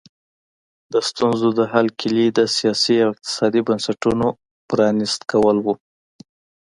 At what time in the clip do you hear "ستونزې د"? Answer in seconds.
1.09-1.59